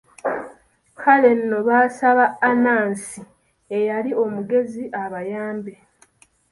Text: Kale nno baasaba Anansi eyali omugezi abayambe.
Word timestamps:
Kale 0.99 1.29
nno 1.37 1.57
baasaba 1.67 2.25
Anansi 2.49 3.21
eyali 3.77 4.11
omugezi 4.23 4.83
abayambe. 5.03 5.73